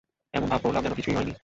এমন 0.33 0.47
ভাব 0.47 0.61
করলাম 0.63 0.81
যেন 0.83 0.93
কিছুই 0.93 1.15
হয়নি। 1.15 1.33